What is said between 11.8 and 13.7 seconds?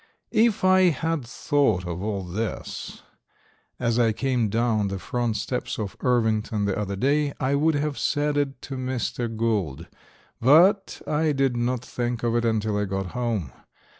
think of it until I got home.